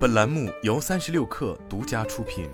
[0.00, 2.48] 本栏目由三十六氪独家出品。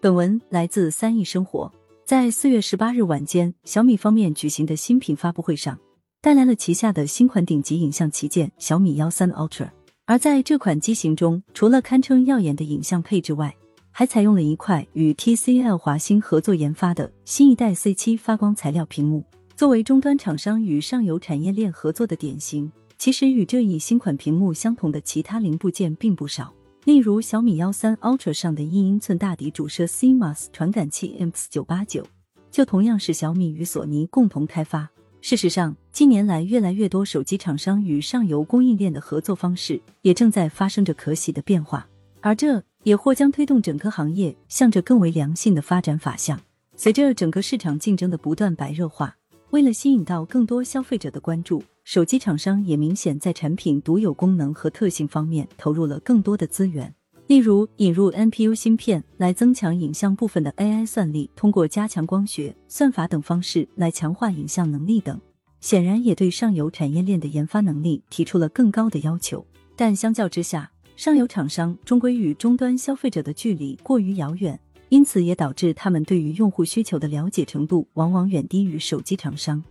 [0.00, 1.72] 本文来自三亿生活。
[2.04, 5.78] 在四月十八日晚间，小米方面举行的新品发布会上，
[6.20, 9.70] 带来了旗下的新款顶级影像旗舰小米幺三 Ultra。
[10.06, 13.54] 而在这款机型中，除了堪称耀眼的影像配置外，
[13.92, 19.22] 还采用了一块与 TCL 华星合作研发的新一代 C 七发光材料屏幕。
[19.54, 22.70] 作为终端厂商与上游产业链合作的典型，
[23.06, 26.52] 其实与这一新款屏幕相同的其他零部件并不少。
[26.82, 32.04] 例如小米幺三 Ultra 上的一英寸大底主摄 CMOS 传感器 Mx 九八九，
[32.50, 34.90] 就同样是小米与索尼共同开发。
[35.20, 41.86] 事实上，近年来越来越多手机厂商与上游供应链的合作方式也正在发生着可喜的变化，
[42.20, 42.60] 而这。
[42.82, 46.40] 也或将推动整个行业向着更为良性的发展法向。
[46.74, 49.16] 随着整个市场竞争的不断白热化，
[49.50, 56.92] 为了吸引到更多消费者的关注，手机厂商也明显在产品独有功能和特性方面投入了更多的资源。
[57.28, 65.20] 例如，引入 NPU 芯片来增强影像部分的 AI 算力，通过加强光学、算法等方式来强化影像能力等，
[65.60, 69.46] 显然也对上游产业链的研发能力提出了更高的要求。
[69.76, 79.62] 但相较之下，上游厂商终归与终端消费者的距离过于遥远，因此也导致他们对于用户需求的了解程度往往远低于手机厂商。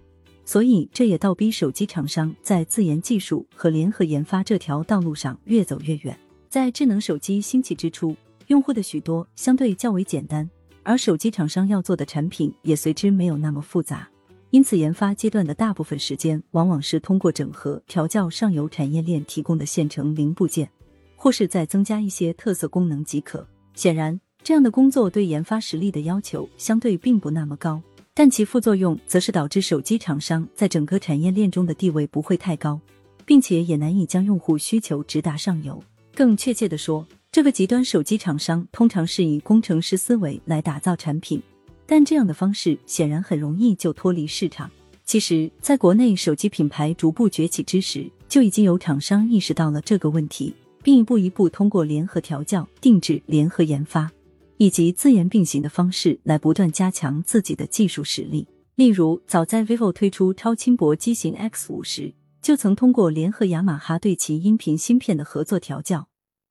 [0.46, 6.18] 所以，这也倒逼手机厂商在自研技术和联合研发这条道路上越走越远。
[6.48, 8.16] 在智能手机兴起之初，
[8.48, 10.50] 用户的许多相对较为简单，
[10.84, 14.08] 而手机厂商要做的产品也随之没有那么复杂，
[14.52, 20.70] 因此研发阶段的大部分时间往往是通过整合调教上游产业链提供的现成零部件。
[21.18, 23.48] 或是再增加一些特色功能即可。
[23.74, 27.82] 显然，这样的工作对研发实力的要求相对并不那么高，
[28.18, 32.80] 但其副作用则是导致手机厂商在整个产业链中的地位不会太高，
[33.26, 35.84] 并且也难以将用户需求直达上游。
[36.14, 41.44] 更确切的说，这个极端手机厂商通常是以工程师思维来打造产品，
[41.86, 44.72] 但这样的方式显然很容易就脱离市场。
[45.04, 50.54] 其实，在国内手机品牌逐步崛起之时，就已经有厂商意识到了这个问题。
[50.82, 54.12] 并一步一步通过联合调教、定制、联合研发
[54.58, 58.48] 以及自研并行的方式来不断加强自己的技术实力。
[58.76, 66.08] 例如，早在 vivo 推出超轻薄机型 X 五时，就曾通过联合雅马哈对其音频芯片的合作调教，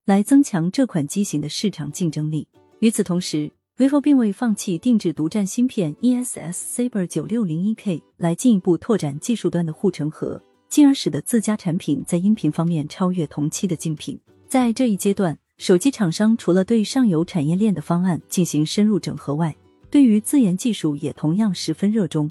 [0.07, 2.49] 来增强这款机型的市场竞争力。
[2.81, 10.41] 与此同时，vivo 并未放弃定制独占芯片 ESS Saber 九六零一 K，来进一步拓展技术端的护城河。
[10.71, 14.19] 进而使得自家产品在音频方面超越同期的竞品。
[14.49, 19.55] 在这一阶段，手机厂商除了对上游产业链的方案进行深入整合外，
[19.89, 22.29] 对于自研技术也同样十分热衷。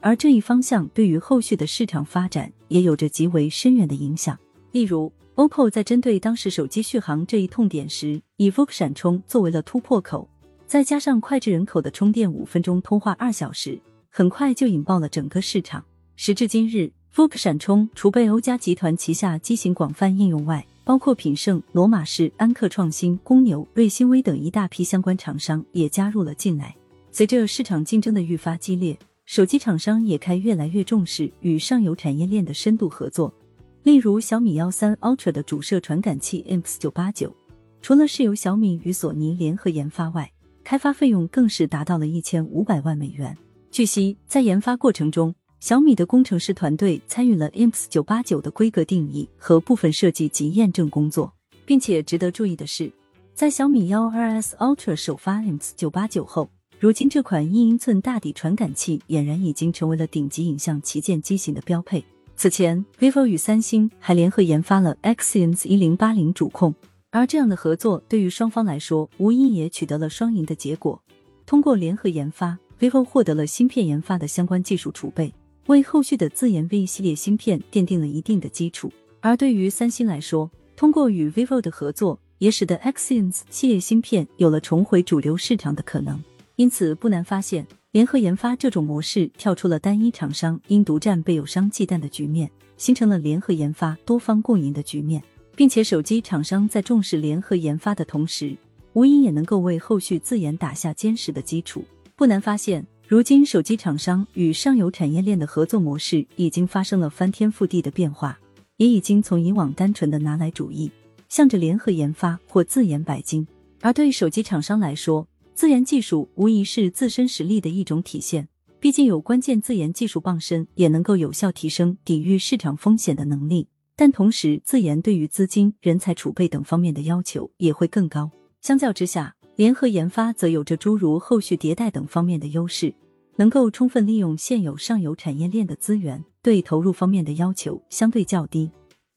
[0.00, 4.38] 而这一方向对于后续的市场发展也有着极为深远的影响。
[4.72, 10.28] 例如，OPPO 在针对当时手机续航这一痛点时，以 VOOC 闪充作为了突破口，
[10.66, 15.82] 再加上脍炙人口的充电五分钟、通话二小时，很快就引爆了整个市场。
[16.14, 16.92] 时至今日。
[17.14, 26.76] Vook 闪充除被欧嘉集团旗下机型广泛应用外，包括品胜、罗马仕、安克创新、公牛、瑞星微等一大批相关厂商也加入了进来。
[27.10, 33.34] 随着市场竞争的愈发激烈，手机厂商也开越来越重视与上游产业链的深度合作。
[33.82, 37.34] 例如小米幺三 Ultra 的主摄传感器 IMX 九八九，
[37.82, 40.30] 除了是由小米与索尼联合研发外，
[40.62, 43.36] 开发费用更是达到了一千五百万美元。
[43.72, 51.32] 据悉，在研发过程中，小米的工程师团队参与了 IMX 九八九的规格定义和部分设计及验证工作，
[51.64, 52.92] 并且值得注意的是，
[53.34, 62.04] 在小米幺二 S Ultra 首发 IMX 九八九后，如今这款一英寸大底传感器俨然已经成为了顶级影像旗舰机型的标配。
[62.36, 66.74] 此前，vivo 与三星还联合研发了 Exynos 一零八零主控，
[67.10, 71.02] 而这样的合作对于双方来说，无疑也取得了双赢的结果。
[71.46, 75.32] 通过联合研发，vivo 获得了芯片研发的相关技术储备。
[75.66, 86.22] 为后续的自研 V 系列芯片奠定了一定的基础，而对于三星来说，通过与 vivo 的合作，也使得 Exynos 系列芯片有了重回主流市场的可能。
[86.54, 95.20] 因此，不难发现，联合研发这种模式跳出了单一厂商因独占被友商忌惮的局面，形成了联合研发多方共赢的局面，
[95.56, 98.56] 并且手机厂商在重视联合研发的同时，
[98.92, 101.84] 无疑也能够为后续自研打下坚实的基础。
[102.14, 102.86] 不难发现。
[103.08, 108.36] 如今，手机厂商与上游产业链的合作模式已经发生了翻天覆地的变化，
[108.78, 110.90] 也已经从以往单纯的拿来主义，
[111.28, 113.46] 向着联合研发或自研百金。
[113.80, 118.48] 而对手机厂商来说，自研技术无疑是自身实力的一种体现。
[118.80, 123.68] 毕竟有关键自研技术傍身，也能够有效提升抵御市场风险的能力。
[123.94, 128.32] 但同时自研对于资金、人才储备等方面的要求也会更高。
[128.60, 132.92] 相较之下，联合研发则有着诸如后续迭代等方面的优势，
[133.36, 138.70] 能够充分利用现有上游产业链的资源，对投入方面的要求相对较低，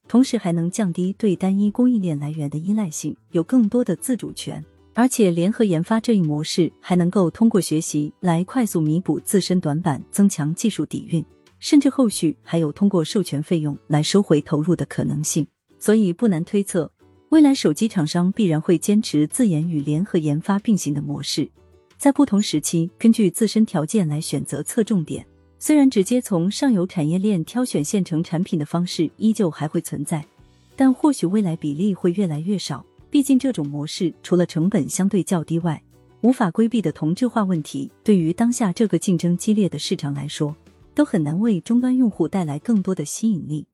[0.08, 4.64] 同时还能降低对单一供应链来源的依赖性，有更多的自主权。
[4.94, 11.24] 而且，联合研发这一模式还能够通过学习来快速弥补自身短板，增强技术底蕴，
[11.60, 15.46] 甚至后续还有通过授权费用来收回投入的可能性。
[15.78, 16.90] 所以，不难推测。
[17.30, 21.48] 未来手机厂商必然会坚持自研与联合研发并行的模式，
[21.96, 25.24] 在不同时期根据自身条件来选择侧重点。
[25.60, 30.26] 虽然直接从上游产业链挑选现成产品的方式依旧还会存在，
[30.76, 32.84] 但或许未来比例会越来越少。
[33.12, 35.80] 毕竟这种模式除了成本相对较低外，
[36.22, 40.56] 无法规避的同质化问题，对于当下这个竞争激烈的市场来说，
[40.96, 43.68] 都很难为终端用户带来更多的吸引力。